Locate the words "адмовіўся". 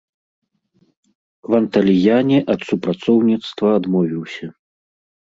3.81-4.45